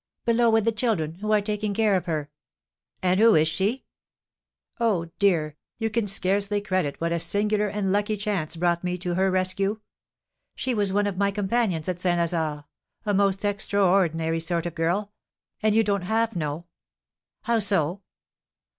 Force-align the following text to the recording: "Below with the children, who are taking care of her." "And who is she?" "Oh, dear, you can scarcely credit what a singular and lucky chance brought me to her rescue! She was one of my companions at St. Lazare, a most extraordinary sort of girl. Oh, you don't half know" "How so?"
"Below 0.25 0.49
with 0.49 0.65
the 0.65 0.71
children, 0.71 1.19
who 1.19 1.31
are 1.31 1.41
taking 1.41 1.75
care 1.75 1.95
of 1.95 2.07
her." 2.07 2.31
"And 3.03 3.19
who 3.19 3.35
is 3.35 3.47
she?" 3.47 3.85
"Oh, 4.79 5.11
dear, 5.19 5.57
you 5.77 5.91
can 5.91 6.07
scarcely 6.07 6.59
credit 6.59 6.99
what 6.99 7.11
a 7.11 7.19
singular 7.19 7.67
and 7.67 7.91
lucky 7.91 8.17
chance 8.17 8.55
brought 8.55 8.83
me 8.83 8.97
to 8.97 9.13
her 9.13 9.29
rescue! 9.29 9.79
She 10.55 10.73
was 10.73 10.91
one 10.91 11.05
of 11.05 11.17
my 11.19 11.29
companions 11.29 11.87
at 11.87 11.99
St. 11.99 12.17
Lazare, 12.17 12.63
a 13.05 13.13
most 13.13 13.45
extraordinary 13.45 14.39
sort 14.39 14.65
of 14.65 14.73
girl. 14.73 15.13
Oh, 15.63 15.67
you 15.67 15.83
don't 15.83 16.01
half 16.05 16.35
know" 16.35 16.65
"How 17.43 17.59
so?" 17.59 18.01